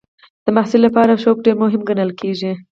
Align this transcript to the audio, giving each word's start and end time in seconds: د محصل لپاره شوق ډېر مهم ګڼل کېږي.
د 0.45 0.47
محصل 0.55 0.81
لپاره 0.87 1.21
شوق 1.23 1.37
ډېر 1.45 1.55
مهم 1.63 1.81
ګڼل 1.89 2.11
کېږي. 2.21 2.51